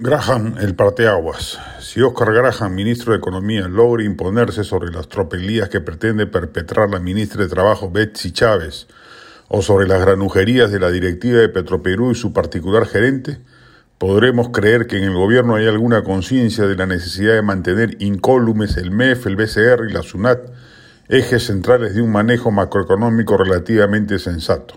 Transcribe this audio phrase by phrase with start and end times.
[0.00, 1.58] Graham, el parteaguas.
[1.80, 7.00] Si Oscar Graham, ministro de Economía, logra imponerse sobre las tropelías que pretende perpetrar la
[7.00, 8.86] ministra de Trabajo Betsy Chávez,
[9.48, 13.40] o sobre las granujerías de la directiva de Petroperú y su particular gerente,
[13.98, 18.76] podremos creer que en el gobierno hay alguna conciencia de la necesidad de mantener incólumes
[18.76, 20.48] el MEF, el BCR y la SUNAT,
[21.08, 24.76] ejes centrales de un manejo macroeconómico relativamente sensato.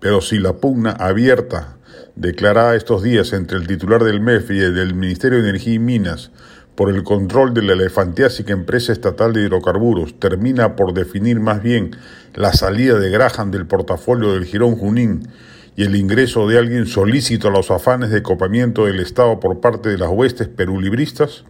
[0.00, 1.76] Pero si la pugna abierta
[2.16, 5.78] declarada estos días entre el titular del MEF y el del Ministerio de Energía y
[5.78, 6.30] Minas
[6.74, 11.92] por el control de la elefantiásica empresa estatal de hidrocarburos termina por definir más bien
[12.34, 15.28] la salida de Graham del portafolio del Girón Junín
[15.76, 19.88] y el ingreso de alguien solícito a los afanes de copamiento del Estado por parte
[19.88, 21.44] de las huestes perulibristas,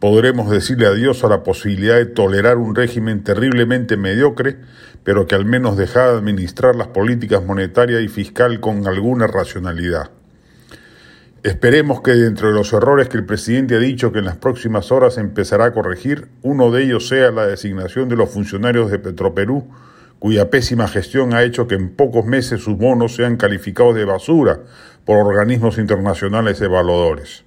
[0.00, 4.56] podremos decirle adiós a la posibilidad de tolerar un régimen terriblemente mediocre,
[5.04, 10.10] pero que al menos deja de administrar las políticas monetaria y fiscal con alguna racionalidad.
[11.42, 14.90] Esperemos que dentro de los errores que el presidente ha dicho que en las próximas
[14.90, 19.68] horas empezará a corregir, uno de ellos sea la designación de los funcionarios de Petroperú,
[20.18, 24.60] cuya pésima gestión ha hecho que en pocos meses sus bonos sean calificados de basura
[25.04, 27.44] por organismos internacionales evaluadores.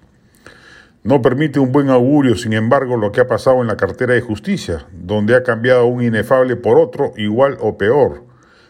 [1.03, 4.21] No permite un buen augurio, sin embargo, lo que ha pasado en la cartera de
[4.21, 8.23] justicia, donde ha cambiado un inefable por otro igual o peor.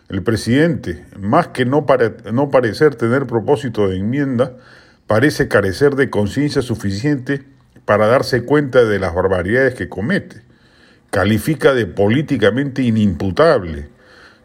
[0.08, 1.86] El presidente, más que no,
[2.32, 4.56] no parecer tener propósito de enmienda,
[5.08, 7.44] parece carecer de conciencia suficiente
[7.84, 10.42] para darse cuenta de las barbaridades que comete.
[11.10, 13.90] Califica de políticamente inimputable.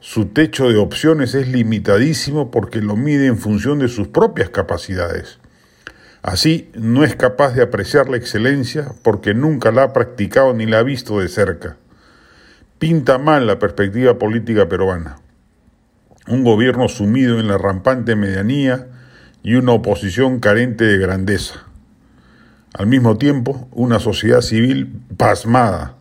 [0.00, 5.38] Su techo de opciones es limitadísimo porque lo mide en función de sus propias capacidades.
[6.26, 10.80] Así, no es capaz de apreciar la excelencia porque nunca la ha practicado ni la
[10.80, 11.76] ha visto de cerca.
[12.80, 15.20] Pinta mal la perspectiva política peruana.
[16.26, 18.88] Un gobierno sumido en la rampante medianía
[19.44, 21.62] y una oposición carente de grandeza.
[22.74, 25.94] Al mismo tiempo, una sociedad civil pasmada,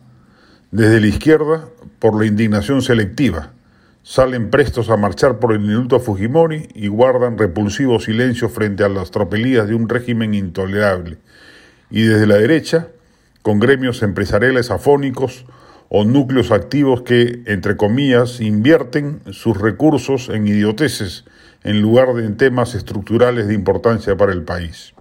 [0.72, 1.68] desde la izquierda
[2.00, 3.52] por la indignación selectiva
[4.06, 9.10] salen prestos a marchar por el minuto Fujimori y guardan repulsivo silencio frente a las
[9.10, 11.18] tropelías de un régimen intolerable.
[11.90, 12.86] Y desde la derecha,
[13.42, 15.44] con gremios empresariales afónicos
[15.88, 21.24] o núcleos activos que, entre comillas, invierten sus recursos en idioteces
[21.64, 24.94] en lugar de en temas estructurales de importancia para el país.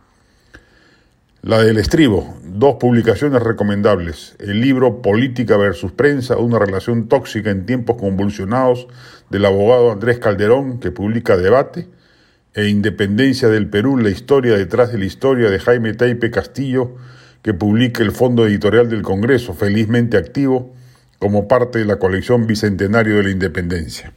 [1.45, 4.35] La del estribo, dos publicaciones recomendables.
[4.39, 8.87] El libro Política versus Prensa, una relación tóxica en tiempos convulsionados
[9.29, 11.87] del abogado Andrés Calderón, que publica Debate,
[12.55, 16.95] e Independencia del Perú, la historia detrás de la historia de Jaime Taipe Castillo,
[17.43, 20.73] que publica el Fondo Editorial del Congreso, felizmente activo,
[21.19, 24.11] como parte de la colección Bicentenario de la Independencia.